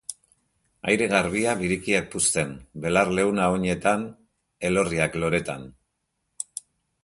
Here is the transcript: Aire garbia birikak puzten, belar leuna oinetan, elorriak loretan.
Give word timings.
Aire 0.93 1.07
garbia 1.11 1.53
birikak 1.59 2.07
puzten, 2.15 2.55
belar 2.87 3.13
leuna 3.19 3.53
oinetan, 3.59 4.09
elorriak 4.71 5.23
loretan. 5.25 5.73